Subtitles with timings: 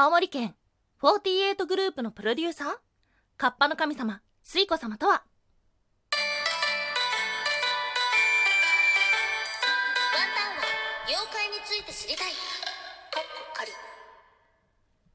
[0.00, 0.54] 青森県
[1.02, 2.68] 48グループのプロデューサー
[3.36, 5.14] カッパの神様水子様とは？
[5.14, 5.24] ワン
[10.36, 10.62] タンは
[11.08, 12.26] 妖怪について知りたい。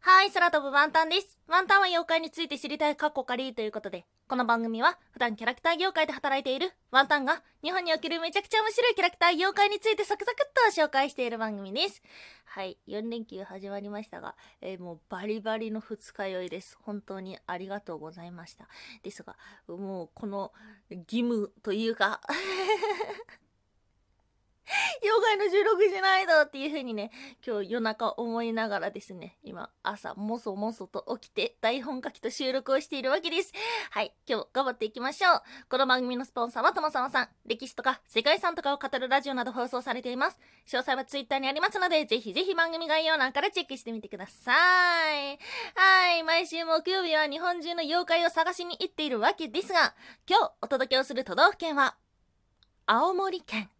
[0.00, 1.38] はい、空飛ぶワンタンです。
[1.48, 12.02] ワンタンは妖怪について知りたいカッコカリということで、この番組は普段キャラクター業界で働いているワンタンが日本におけるめちゃくちゃ面白いキャラクター業界についてサクサクっと紹介している番組です。
[12.44, 16.76] はい、4連休始まりましたが、えーもうバリバリの二日酔いです。
[16.82, 18.66] 本当にありがとうございました。
[19.04, 19.36] ですが、
[19.68, 20.52] もうこの
[20.90, 22.20] 義務というか、
[25.02, 27.10] 妖怪の収録しないとっていう風にね、
[27.46, 33.52] 今日夜中思いながらですね、今朝もそもそと起きて台本書きと収録をしているわけです。
[33.90, 35.42] はい、今日頑張っていきましょう。
[35.68, 37.28] この番組のスポンサーはともさまさん。
[37.44, 40.38] 歴史とか世界遺産とかを語るラジオなど放送されています。
[40.66, 45.38] 詳細はツイッターにありますので、ぜひぜひ番組概要欄からチェックしてみてください。
[45.74, 49.94] はい、毎週木曜日は日本中の妖怪を探しに行っているわけですが、
[50.28, 51.96] 今日お届けをする都道府県は、
[52.86, 53.70] 青森県。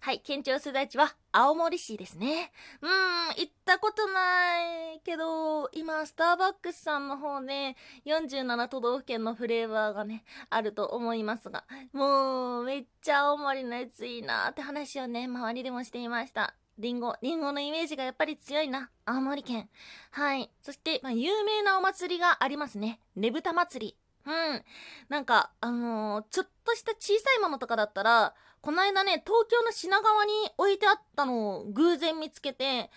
[0.00, 2.52] はい、県庁所在地は青森市ですね。
[2.80, 16.54] うーん、行ったことないけど、今、スターバックスさんの方で47都道府県のフレーバーがね、あると思いますが、もう、めっちゃ青森のやついいなって話をね、周りでもしていました。
[16.78, 18.90] リンゴ、リンゴのイメージがやっぱり強いな。
[19.06, 19.68] 青森県。
[20.10, 20.50] はい。
[20.60, 23.00] そして、まあ、有名なお祭りがありますね。
[23.14, 23.96] ねぶた祭り。
[24.26, 24.64] うん。
[25.08, 28.34] なんか、あのーちょっとした小さいものとかだったら、
[28.66, 32.90] この間ね、東京の品川に置いてあったのを偶然見つけて、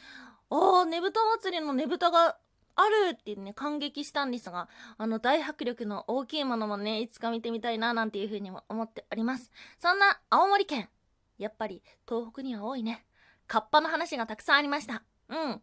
[0.50, 2.38] あー、ねぶた祭りのねぶたが
[2.76, 9.52] あるってね、感激したんですが、あの大迫力の大きいものもね、いつか見てみたいな、なんていうふうにも思っております。
[9.78, 10.90] そんな青森県。
[11.38, 13.06] やっぱり東北には多いね。
[13.46, 15.04] カッパの話がたくさんありました。
[15.28, 15.62] うん。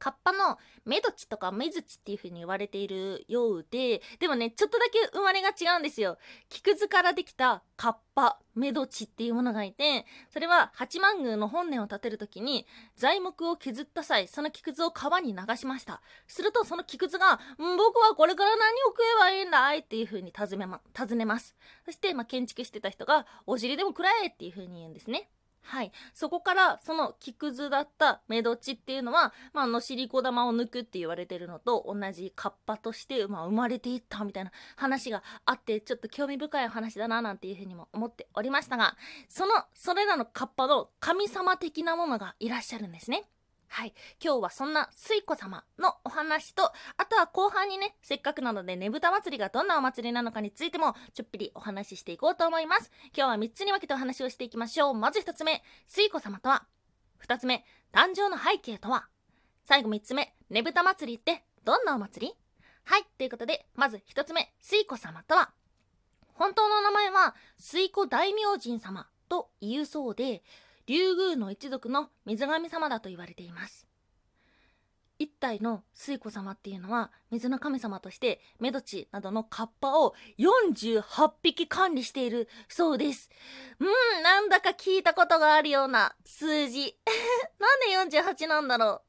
[0.00, 6.18] カッパのメドチとかメズチっていう風に言われているようで、でもね、ちょっとだけ生まれが違うんですよ。
[6.48, 12.66] 木くずからできたカッパ、メドチっていうものがいて、それは八幡宮の本殿を建てるときに
[12.96, 16.00] 材木を削った際、その木くずを川に流しました。
[16.26, 21.54] するとその木くずが、僕はこれから何を食えばいいんだいっていう風に尋ねま、尋ねます。
[21.84, 25.28] そして、まあ、建築してた人が、お尻でも食らえっていう風に言うんですね。
[25.62, 25.92] はい。
[26.14, 38.96] そこから、その木くずだったメドチっていうのは、まあ、のしりこ玉を抜くって言われてるのと同じカッパとして、まあ、生まれていったみたいな話があって、ちょっと興味深い話だななんていうふうにも思っておりましたが、
[39.28, 43.24] その、それらのカッパの神様的なものがいらっしゃるんですね。
[43.72, 43.94] はい。
[44.22, 52.90] 今日はそんな水子様のお話と、あとは後半にね、せっかくなのでねぶた祭りがどんなお祭りなのかについても、ちょっぴりお話ししていこうと思います。
[53.16, 54.94] 今日は3つに分けてお話をしていきましょう。
[54.94, 56.66] まず1つ目、水子様とは。
[57.24, 59.06] 2つ目、誕生の背景とは。
[59.64, 62.34] 最後3つ目、ねぶた祭りってどんなお祭り？
[62.82, 63.04] はい。
[63.18, 65.52] ということで、まず1つ目、水子様とは。
[66.34, 70.42] 本当の名前は、水子大明神様と言うそうで、
[70.90, 73.86] 竜宮の一族の水神様だと言われています。
[75.20, 83.30] 一体の水子様っていうのは水の神様としてメドチなどのカッパを48匹管理しているそうです。
[83.78, 86.98] うん、なんだか聞いたことがあるような数字。
[87.94, 89.02] なんで48なんだろ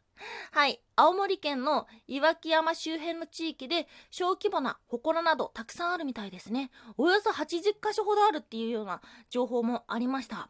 [0.53, 0.55] う。
[0.55, 0.83] はい。
[0.95, 6.69] 青森県の岩木山周辺の地域で小規模な祠などたくさんあるみたいですね。
[6.97, 10.47] およそ80箇所ほどあるっていうような情報もありました。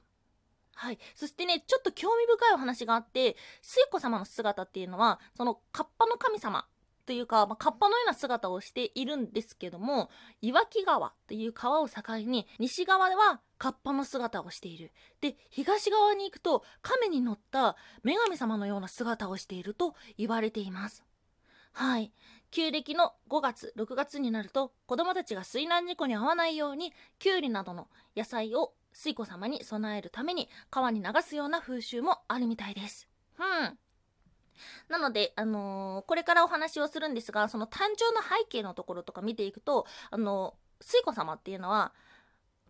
[0.82, 1.00] はい。
[1.14, 6.66] そしてね、ちょっと興味深いお話があって、水子様の姿っていうのは、そのカッパの神様
[7.06, 10.10] というか、まあ、カッパのような姿をしているんですけども、
[10.42, 14.92] 岩木川という川を境に、西側ではカッパの姿をしている。
[15.22, 21.04] で、東側に行くと、亀に乗った女神様のような姿をしていると言われています。
[21.74, 22.12] はい。
[22.50, 27.88] 旧暦の5月、6月になると、子供たちが水難事故に遭わないように、キュウリなどの
[28.18, 33.08] 野菜を水子様に備えるために川に流すような風習もあるみたいです。
[33.40, 33.78] うん。
[34.90, 41.94] なので、あのーこれからお話をするんですが、その誕生の背景のところとか見ていくと、あのー水子様っていうのは、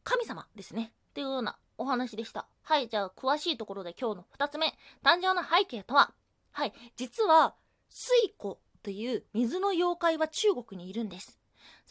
[0.03, 0.93] 神様ですね。
[1.11, 2.47] っていうようなお話でした。
[2.63, 4.67] はい、じゃあ、詳しいところで今日の2つ目。
[5.03, 6.13] 誕生の背景とは、
[6.51, 7.55] はい、実は、
[7.89, 11.40] 水子という水の妖怪は中国にいるんです。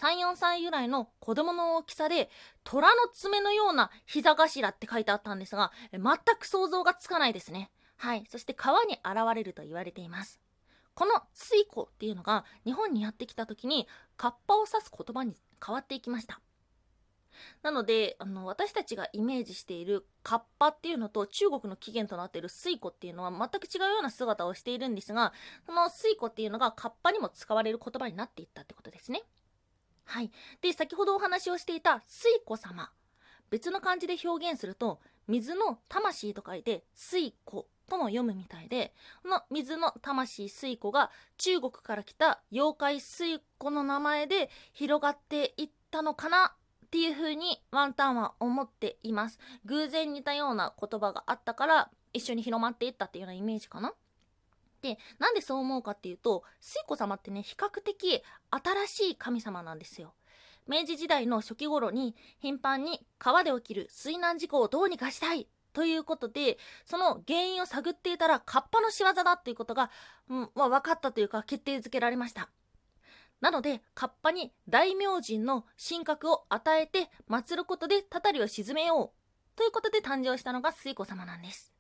[0.01, 2.31] 3、4歳ぐらいの子供の大きさで、
[2.65, 6.03] 虎の爪のような膝頭って書いてあったんですが、全
[6.39, 7.71] く想像がつかないですね。
[7.97, 8.25] はい。
[8.29, 10.41] そして川に現れると言われています。
[10.95, 13.87] この水子っていうのが日本にやってきた時に、
[14.17, 15.35] カッパを指す言葉に
[15.65, 16.41] 変わっていきました。
[17.63, 25.33] なのであの私たちがイメージしているカッパっていうのと中国の起源となっている水湖っていうのは全く違うような姿をしているんですが
[25.67, 29.23] その水湖っていうのがカッパにも使われる言葉になっていったってことですね。
[30.11, 30.33] はい。
[30.61, 32.91] で、先ほどお話をしていた水湖様。
[33.49, 34.99] 別の漢字で表現すると、
[35.29, 38.93] 水の魂と書いて水湖とも読むみたいで、
[39.23, 49.39] この水の魂水湖が中国から来た妖怪水湖の名前で広がっていったのかなっていう風にワンタンは思っています。
[49.65, 53.95] 偶然似たような言葉があったから一緒に広まっていったっていうようなイメージかな。
[54.83, 60.15] で、なんでそう思うかっていうと、水子様ってね、比較的新しい神様なんですよ。
[60.67, 69.91] 明治時代の初期頃に頻繁に川で起きる水難事故をどうにかしたいということで、その原因を探っていたら、カッパの仕業だっていうことが、
[70.29, 72.51] うんまあ、分かったというか決定づけられました。
[73.41, 79.21] なので、カッパに大明神の神格を与えて祀ることでたたりを沈めよう。
[79.57, 81.73] ということで誕生したのが水子様なんです。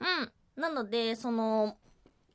[0.00, 0.60] うん。
[0.60, 1.76] なので、その、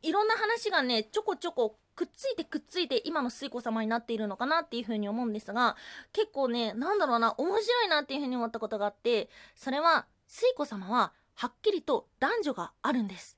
[0.03, 5.75] いろんな話がね、ちょこちょこくっついてくっついて今の水子様になっているのかなっていうふうに思うんですが、
[6.11, 13.37] 結構ね、なんだろうな、面白いなっていうふうに思ったことがあって、それは、水子様ははっきりと男女があるんです。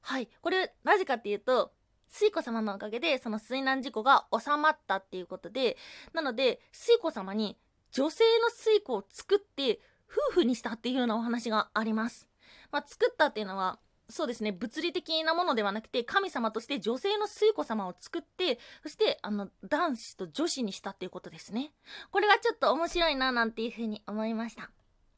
[0.00, 0.28] はい。
[0.42, 1.72] これ、なぜかっていうと、
[2.14, 5.76] 水子様のおかげでその水難事故が収まったっていうことで
[6.12, 7.58] なので水子様に
[7.90, 12.28] 女性の水子を作って夫婦にしたっていうようなお話があります。
[12.70, 21.72] まあ、作ったっていうのはそうですね物理的なものではなくて神様として女性の水子様を作ってそしてあの男子と女子にしたっていうことですね。
[22.10, 24.70] これがちょっと面白いななんていうふうに思いました。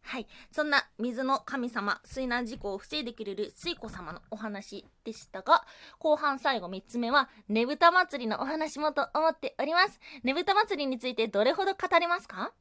[0.02, 0.28] はい。
[0.52, 5.66] そんな水の神様、水難事故を防いでくれる水子様のお話でしたが、
[5.98, 9.98] 後半最後3つ目は、ねぶた祭りのお話もと思っております。
[10.22, 12.52] ねぶた祭りについてどれほど語れますか？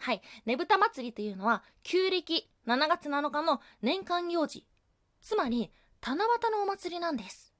[0.00, 0.20] はい。
[0.44, 4.66] ねぶた祭りというのは、旧暦7月7日の年間行事。
[5.20, 5.70] つまり、
[6.00, 7.52] 七夕のお祭りなんです。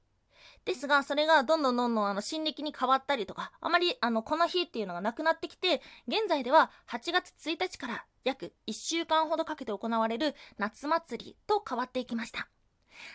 [0.65, 12.47] ですが、それがどんどんどんどんあの新暦に変わったりとか、あまりあのこの日っていうのがなくなってきて、現在では8月1日から約1週間ほどかけて行われる夏祭りと変わっていきました。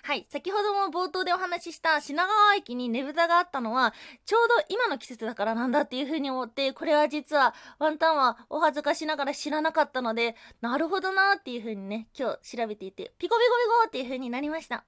[0.03, 0.27] はい。
[0.29, 3.95] 先ほども冒頭でお話しした品川駅にねぶたがあったのは、
[4.25, 13.47] ちょうど今の季節だからなんだっていうふうに思って、これは実はワンタンはお恥ずかしながら知らなかったので、なるほどなーっていうふうにね、今日調べていて、ピコピコ
[13.81, 14.85] ピコっていうふうになりました。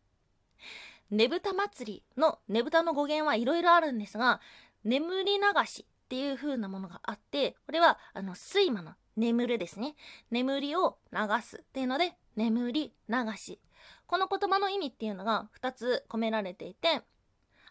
[1.10, 4.40] ねぶた祭りのねぶたの語源はいろいろあるんですが、
[4.84, 9.94] 眠り流しっていう風なものがあって、これはあの睡魔の眠るですね。
[10.30, 13.58] 眠りを流すっていうので、眠り流し。
[14.08, 17.02] この言葉の意味っていうのが2つ込められていて、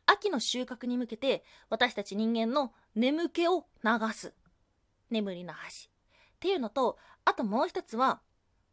[0.05, 4.33] 秋の収穫に向けて私たち人間の眠気を流す。
[5.09, 5.89] 眠り流し。
[6.35, 8.21] っていうのと、あともう一つは、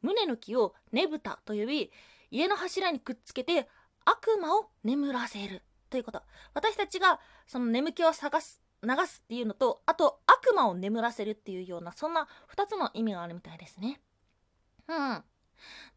[0.02, 1.90] 胸の木をねぶたと呼び、
[2.30, 3.68] 家の柱にくっつけて
[4.04, 6.22] 悪魔を眠らせるということ
[6.52, 14.00] 私たちがその眠気を探す流すっていうのとあと悪魔を眠らせるっていうようなそんな2つの意味があるみたいですね
[14.88, 15.22] うん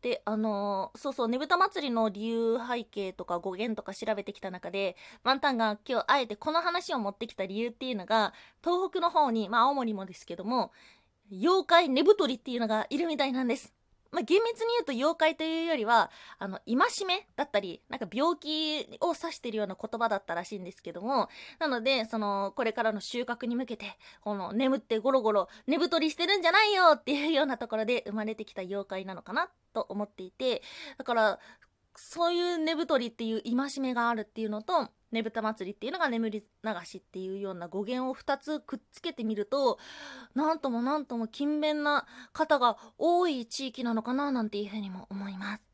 [0.02, 8.34] であのー、そうそうねぶた祭りの理由背景とか語源とか調べてきた中でワンタンが今日あえてこの話を持ってきた理由っていうのが
[8.64, 10.72] 東北の方にまあ青森もですけども
[11.32, 13.74] 妖怪ねぶとりっていうのがいるみたいなんです。
[14.12, 30.62] まあ、厳密に言うと妖怪というよりは、あの、戒めだったり、なんか病気を指してるような言葉だったらしいんですけども、なので、その、これからの収穫に向けて、この、眠ってゴロゴロ、寝太りしてるんじゃないよっていうようなところで生まれてきた妖怪なのかなと思っていて、
[30.98, 31.40] だから、
[31.96, 39.80] そういう寝太りっていう戒めがあるっていうのと、ねぶた祭りっていうのが眠り流しっていうような語源を2つくっつけてみると
[40.36, 45.68] なんともなんとも勤勉な方が多い地域なのかななんていうふうにも思います。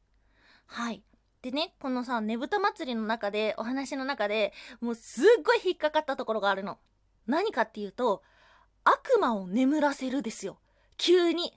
[0.67, 1.03] はい
[1.41, 6.77] でねこのさねぶた祭りの中でお話の中でもうすっごい引っかかったところがあるの。
[7.27, 8.21] 何かっていうと
[8.83, 10.59] 悪魔を眠らせるですよ。
[10.97, 11.53] 急に。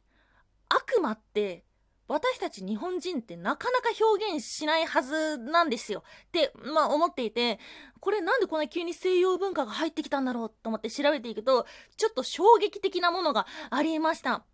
[0.68, 1.65] 悪魔って
[2.08, 6.04] 私たち日本人ってなかなか表現しないはずなんですよ。
[6.28, 7.58] って、まあ思っていて、
[8.00, 14.44] これなんでこんな急に西洋文化が入ってきたんだろうと思って調べていくと、ちょっと衝撃的なものがありました。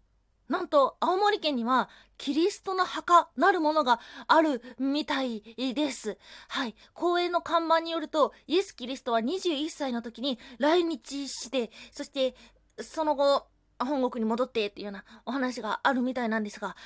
[0.48, 6.18] なんと、青森県には、キリストの墓なるものがあるみたいです。
[6.48, 6.74] はい。
[6.92, 12.34] 公園の看板によると、イエス・キリストは21歳の時に来日して、そして、
[12.80, 13.46] その後、
[13.78, 16.76] 本国に戻ってっていうようなお話があるみたいなんですが、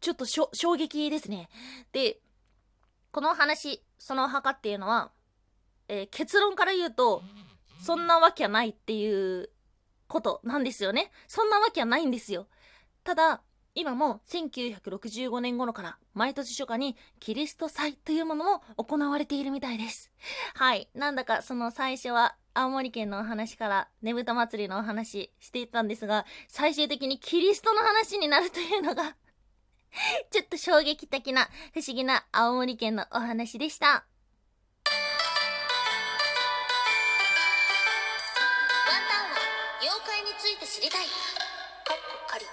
[0.00, 1.48] ちょっと衝撃ですね。
[1.92, 2.20] で、
[3.10, 5.10] この話、その墓っていうのは、
[5.88, 7.22] えー、結論から言うと、
[7.80, 9.50] そんなわけはないっていう
[10.08, 11.10] ことなんですよね。
[11.28, 12.48] そんなわけはないんですよ。
[13.02, 13.42] ただ、
[13.76, 20.12] 今も1965年頃から毎年初夏にキリスト祭というものも行われているみたいです。
[20.54, 20.88] はい。
[20.94, 29.16] なんだかその最初は青森県のお話からねぶた祭りのお話していたんですが、最終的にキリストの話になるというのが
[30.30, 33.86] ちょっと衝撃的な不思議な青森県のお話でした。
[33.86, 34.04] ワン
[39.08, 39.36] タンは
[39.80, 41.06] 妖怪について知りたい。
[41.06, 42.44] かっこ仮。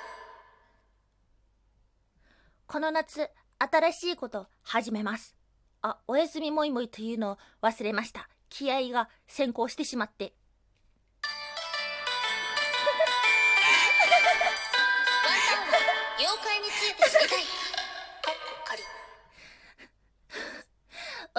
[2.67, 3.29] この夏、
[3.59, 5.35] 新しいこと始めます。
[5.81, 8.29] あ、おやすみもいもいというのを忘れました。
[8.49, 10.33] 気合が先行してしまって。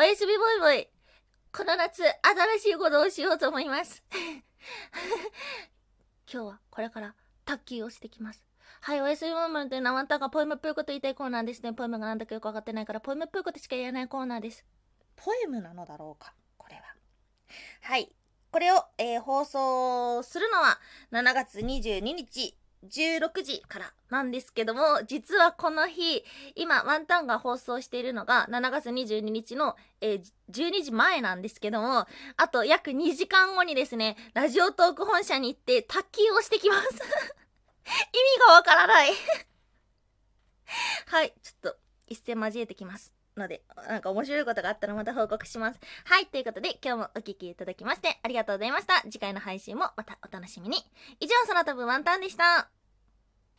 [0.03, 0.89] おやすみもいもい。
[1.53, 2.13] この夏、新
[2.59, 4.03] しいことをしようと思います。
[6.27, 8.45] 今日はこれから卓球をしてきます。
[8.81, 11.73] はい、おやすみもいもいというのはあんたがポエムっぽいこと言いたいコーナーですね。
[11.73, 14.65] ポエムがなんだかよくわかってないから、ポエムっぽいことしか言えないコーナーです。
[15.15, 16.83] ポエムなのだろうかこれは。
[17.83, 18.13] はい。
[18.51, 20.81] これを、えー放送するのは
[21.13, 26.25] 7月22日16時からなんですけども、実はこの日、
[26.55, 30.23] 今、ワンタンが放送しているのが7月22日の、えー
[30.53, 36.83] 12時前なんですけども、あと約2時間後にですね、ラジオトーク本社に行って卓球をしてきます。
[36.93, 37.03] 意味
[38.47, 39.13] がわからない。
[41.07, 43.22] はい、ちょっと一戦交えてきます。
[43.37, 45.81] ので、なんか面白いことがあったらまた報告します。
[46.05, 49.01] はい、ということで今日もお聴きいただきましてありがとうございました。
[49.03, 50.79] 次回の配信もまたお楽しみに。
[51.21, 52.82] 以上、その他分ワンタンでした。